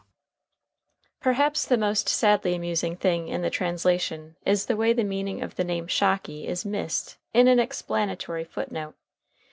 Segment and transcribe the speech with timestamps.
[1.19, 5.57] Perhaps the most sadly amusing thing in the translation is the way the meaning of
[5.57, 8.95] the nickname Shocky is missed in an explanatory foot note.